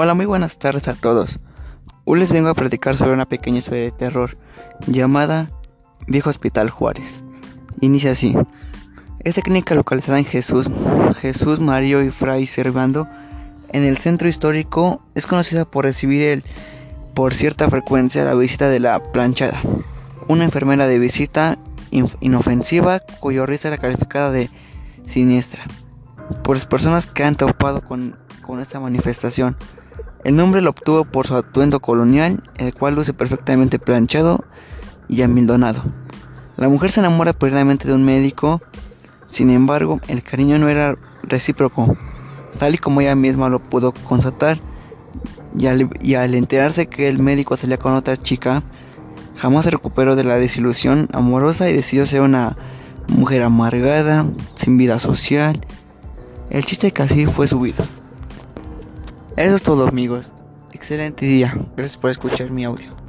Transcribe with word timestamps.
Hola, 0.00 0.14
muy 0.14 0.26
buenas 0.26 0.60
tardes 0.60 0.86
a 0.86 0.94
todos. 0.94 1.40
Hoy 2.04 2.20
les 2.20 2.30
vengo 2.30 2.48
a 2.48 2.54
platicar 2.54 2.96
sobre 2.96 3.14
una 3.14 3.26
pequeña 3.26 3.58
historia 3.58 3.80
de 3.80 3.90
terror 3.90 4.38
llamada 4.86 5.50
Viejo 6.06 6.30
Hospital 6.30 6.70
Juárez. 6.70 7.12
Inicia 7.80 8.12
así. 8.12 8.36
Esta 9.24 9.42
clínica 9.42 9.74
localizada 9.74 10.20
en 10.20 10.24
Jesús, 10.24 10.70
Jesús 11.20 11.58
Mario 11.58 12.04
y 12.04 12.12
Fray 12.12 12.46
Servando, 12.46 13.08
en 13.70 13.82
el 13.82 13.98
centro 13.98 14.28
histórico, 14.28 15.02
es 15.16 15.26
conocida 15.26 15.64
por 15.64 15.84
recibir 15.84 16.22
el, 16.22 16.44
por 17.12 17.34
cierta 17.34 17.68
frecuencia 17.68 18.22
la 18.22 18.34
visita 18.34 18.68
de 18.68 18.78
la 18.78 19.02
planchada, 19.02 19.60
una 20.28 20.44
enfermera 20.44 20.86
de 20.86 21.00
visita 21.00 21.58
inofensiva 21.90 23.00
cuyo 23.18 23.46
risa 23.46 23.66
era 23.66 23.78
calificada 23.78 24.30
de 24.30 24.48
siniestra 25.08 25.64
por 26.44 26.54
las 26.54 26.66
personas 26.66 27.06
que 27.06 27.24
han 27.24 27.34
topado 27.34 27.82
con, 27.82 28.14
con 28.42 28.60
esta 28.60 28.78
manifestación. 28.78 29.56
El 30.24 30.36
nombre 30.36 30.60
lo 30.60 30.70
obtuvo 30.70 31.04
por 31.04 31.26
su 31.26 31.36
atuendo 31.36 31.80
colonial, 31.80 32.42
el 32.56 32.74
cual 32.74 32.94
luce 32.94 33.12
perfectamente 33.12 33.78
planchado 33.78 34.44
y 35.08 35.22
amildonado. 35.22 35.82
La 36.56 36.68
mujer 36.68 36.90
se 36.90 37.00
enamora 37.00 37.32
perdidamente 37.32 37.86
de 37.86 37.94
un 37.94 38.04
médico, 38.04 38.60
sin 39.30 39.50
embargo, 39.50 40.00
el 40.08 40.22
cariño 40.22 40.58
no 40.58 40.68
era 40.68 40.96
recíproco, 41.22 41.96
tal 42.58 42.74
y 42.74 42.78
como 42.78 43.00
ella 43.00 43.14
misma 43.14 43.48
lo 43.48 43.60
pudo 43.60 43.92
constatar, 43.92 44.60
y 45.56 45.66
al, 45.66 45.88
y 46.00 46.14
al 46.14 46.34
enterarse 46.34 46.88
que 46.88 47.08
el 47.08 47.18
médico 47.18 47.56
salía 47.56 47.78
con 47.78 47.94
otra 47.94 48.16
chica, 48.16 48.62
jamás 49.36 49.64
se 49.64 49.70
recuperó 49.70 50.16
de 50.16 50.24
la 50.24 50.34
desilusión 50.34 51.08
amorosa 51.12 51.70
y 51.70 51.74
decidió 51.74 52.06
ser 52.06 52.22
una 52.22 52.56
mujer 53.08 53.42
amargada, 53.42 54.26
sin 54.56 54.76
vida 54.76 54.98
social. 54.98 55.64
El 56.50 56.64
chiste 56.64 56.92
así 56.98 57.26
fue 57.26 57.46
su 57.46 57.60
vida. 57.60 57.84
Eso 59.38 59.54
es 59.54 59.62
todo 59.62 59.86
amigos. 59.86 60.32
Excelente 60.72 61.24
día. 61.24 61.56
Gracias 61.76 61.96
por 61.96 62.10
escuchar 62.10 62.50
mi 62.50 62.64
audio. 62.64 63.07